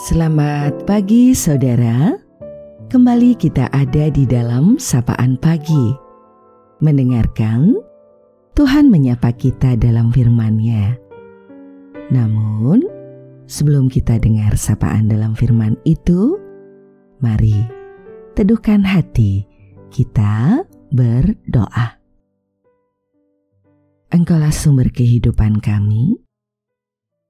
Selamat 0.00 0.88
pagi 0.88 1.36
saudara. 1.36 2.16
Kembali 2.88 3.36
kita 3.36 3.68
ada 3.68 4.08
di 4.08 4.24
dalam 4.24 4.80
sapaan 4.80 5.36
pagi. 5.36 5.92
Mendengarkan 6.80 7.76
Tuhan 8.56 8.88
menyapa 8.88 9.28
kita 9.36 9.76
dalam 9.76 10.08
firman-Nya. 10.08 10.96
Namun, 12.08 12.80
sebelum 13.44 13.92
kita 13.92 14.16
dengar 14.16 14.56
sapaan 14.56 15.12
dalam 15.12 15.36
firman 15.36 15.76
itu, 15.84 16.40
mari 17.20 17.60
teduhkan 18.32 18.80
hati 18.80 19.44
kita 19.92 20.64
berdoa. 20.96 22.00
Engkaulah 24.08 24.48
sumber 24.48 24.88
kehidupan 24.88 25.60
kami. 25.60 26.24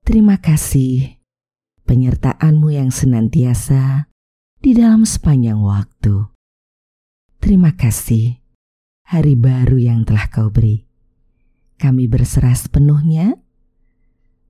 Terima 0.07 0.39
kasih 0.39 1.20
penyertaanmu 1.91 2.71
yang 2.71 2.95
senantiasa 2.95 4.07
di 4.63 4.79
dalam 4.79 5.03
sepanjang 5.03 5.59
waktu. 5.59 6.31
Terima 7.43 7.75
kasih 7.75 8.39
hari 9.11 9.35
baru 9.35 9.75
yang 9.75 10.07
telah 10.07 10.31
kau 10.31 10.55
beri. 10.55 10.87
Kami 11.83 12.07
berserah 12.07 12.55
sepenuhnya 12.55 13.35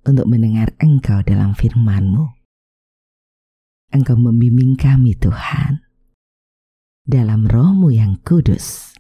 untuk 0.04 0.28
mendengar 0.28 0.76
engkau 0.84 1.24
dalam 1.24 1.56
firman-Mu. 1.56 2.28
Engkau 3.96 4.20
membimbing 4.20 4.77
kami 4.77 5.16
Tuhan 5.16 5.80
dalam 7.08 7.48
rohmu 7.48 7.88
yang 7.88 8.20
kudus. 8.20 8.92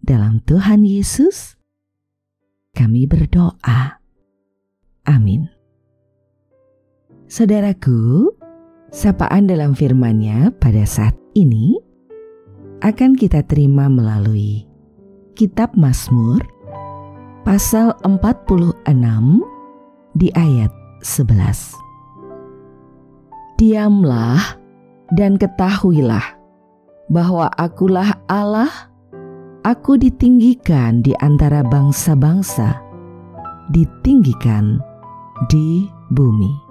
Dalam 0.00 0.40
Tuhan 0.40 0.88
Yesus, 0.88 1.60
kami 2.72 3.04
berdoa. 3.04 4.00
Amin. 5.04 5.63
Saudaraku, 7.24 8.28
sapaan 8.92 9.48
dalam 9.48 9.72
firman-Nya 9.72 10.52
pada 10.60 10.84
saat 10.84 11.16
ini 11.32 11.80
akan 12.84 13.16
kita 13.16 13.40
terima 13.48 13.88
melalui 13.88 14.68
Kitab 15.32 15.72
Mazmur 15.72 16.44
pasal 17.48 17.96
46 18.04 18.76
di 20.20 20.28
ayat 20.36 20.68
11. 21.00 23.56
Diamlah 23.56 24.60
dan 25.16 25.40
ketahuilah 25.40 26.36
bahwa 27.08 27.48
akulah 27.56 28.20
Allah 28.28 28.92
aku 29.64 29.96
ditinggikan 29.96 31.00
di 31.00 31.16
antara 31.24 31.64
bangsa-bangsa, 31.64 32.84
ditinggikan 33.72 34.76
di 35.48 35.88
bumi. 36.12 36.63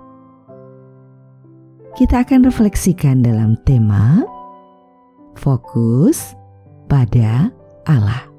Kita 1.94 2.26
akan 2.26 2.50
refleksikan 2.50 3.22
dalam 3.22 3.54
tema 3.64 4.26
fokus 5.38 6.34
pada 6.90 7.54
Allah. 7.86 8.30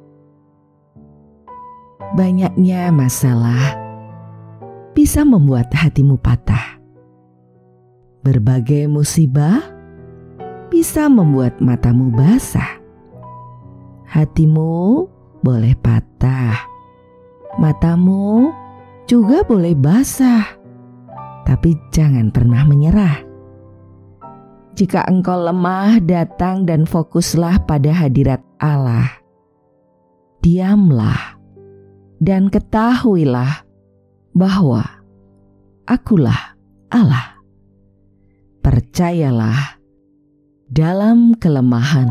Banyaknya 2.14 2.94
masalah 2.94 3.78
bisa 4.94 5.27
membuat 5.27 5.70
hatimu 5.75 6.19
patah. 6.19 6.78
Berbagai 8.27 8.86
musibah 8.86 9.60
bisa 10.72 11.06
membuat 11.10 11.60
matamu 11.60 12.08
basah 12.10 12.84
Hatimu 14.14 15.10
boleh 15.42 15.75
patah, 15.75 16.55
matamu 17.58 18.55
juga 19.10 19.42
boleh 19.42 19.75
basah, 19.75 20.55
tapi 21.42 21.75
jangan 21.91 22.30
pernah 22.30 22.62
menyerah. 22.62 23.33
Jika 24.75 25.06
engkau 25.06 25.39
lemah, 25.39 26.03
datang 26.03 26.66
dan 26.66 26.82
fokuslah 26.82 27.62
pada 27.62 27.94
hadirat 27.94 28.43
Allah. 28.59 29.22
Diamlah 30.43 31.38
dan 32.19 32.50
ketahuilah 32.50 33.62
bahwa 34.34 34.82
Akulah 35.87 36.59
Allah. 36.91 37.38
Percayalah 38.65 39.78
dalam 40.72 41.37
kelemahan 41.38 42.09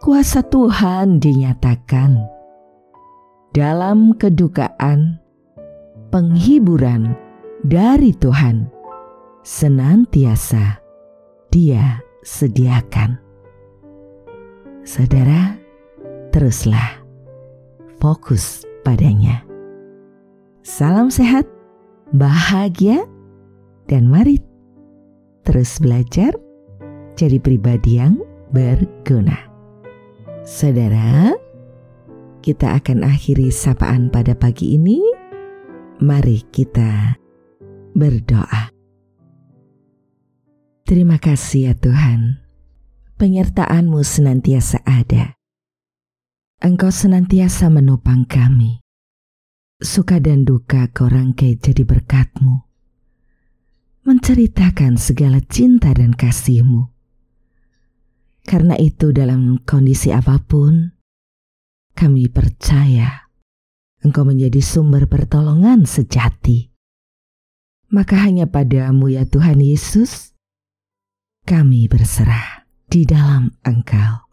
kuasa 0.00 0.40
Tuhan 0.46 1.20
dinyatakan 1.20 2.24
dalam 3.50 4.14
kedukaan, 4.14 5.18
penghiburan 6.14 7.18
dari 7.66 8.14
Tuhan 8.14 8.70
senantiasa 9.42 10.78
Dia 11.50 11.98
sediakan. 12.22 13.18
Saudara, 14.86 15.58
teruslah 16.30 17.02
fokus 17.98 18.62
padanya. 18.86 19.42
Salam 20.62 21.10
sehat, 21.10 21.50
bahagia, 22.14 23.02
dan 23.90 24.06
mari 24.06 24.38
terus 25.42 25.82
belajar 25.82 26.38
jadi 27.18 27.42
pribadi 27.42 27.98
yang 27.98 28.22
berguna. 28.54 29.50
Saudara, 30.46 31.34
kita 32.46 32.78
akan 32.78 33.02
akhiri 33.02 33.50
sapaan 33.50 34.06
pada 34.06 34.38
pagi 34.38 34.78
ini. 34.78 35.02
Mari 35.98 36.46
kita 36.54 37.18
berdoa. 37.98 38.79
Terima 40.90 41.22
kasih 41.22 41.70
ya 41.70 41.74
Tuhan, 41.78 42.42
penyertaan-Mu 43.14 44.02
senantiasa 44.02 44.82
ada. 44.82 45.38
Engkau 46.58 46.90
senantiasa 46.90 47.70
menopang 47.70 48.26
kami. 48.26 48.82
Suka 49.78 50.18
dan 50.18 50.42
duka 50.42 50.90
kau 50.90 51.06
rangkai 51.06 51.62
jadi 51.62 51.86
berkat-Mu. 51.86 52.66
Menceritakan 54.02 54.98
segala 54.98 55.38
cinta 55.46 55.94
dan 55.94 56.10
kasih-Mu 56.10 56.90
karena 58.50 58.74
itu 58.74 59.14
dalam 59.14 59.62
kondisi 59.62 60.10
apa 60.10 60.42
pun, 60.42 60.90
kami 61.94 62.26
percaya 62.26 63.30
Engkau 64.02 64.26
menjadi 64.26 64.58
sumber 64.58 65.06
pertolongan 65.06 65.86
sejati. 65.86 66.72
Maka 67.92 68.16
hanya 68.26 68.48
padamu 68.48 69.12
ya 69.12 69.28
Tuhan 69.28 69.60
Yesus, 69.60 70.29
kami 71.44 71.88
berserah 71.90 72.68
di 72.90 73.06
dalam 73.06 73.50
Engkau 73.64 74.28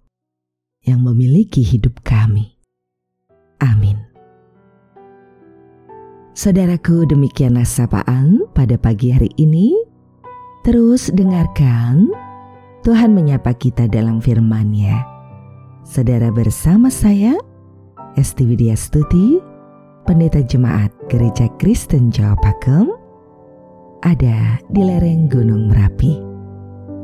yang 0.84 1.04
memiliki 1.04 1.64
hidup 1.64 2.04
kami. 2.04 2.58
Amin. 3.60 3.98
Saudaraku 6.38 7.10
demikianlah 7.10 7.66
sapaan 7.66 8.46
pada 8.54 8.78
pagi 8.78 9.10
hari 9.10 9.34
ini. 9.42 9.74
Terus 10.62 11.10
dengarkan 11.10 12.12
Tuhan 12.86 13.16
menyapa 13.16 13.56
kita 13.58 13.90
dalam 13.90 14.22
firman-Nya. 14.22 15.02
Saudara 15.88 16.30
bersama 16.30 16.92
saya, 16.92 17.40
Esti 18.20 18.44
Widya 18.46 18.76
Stuti, 18.76 19.40
Pendeta 20.06 20.44
Jemaat 20.44 20.92
Gereja 21.10 21.48
Kristen 21.58 22.12
Jawa 22.12 22.36
Pakem, 22.44 22.92
ada 24.04 24.60
di 24.70 24.82
lereng 24.84 25.32
Gunung 25.32 25.72
Merapi. 25.72 26.27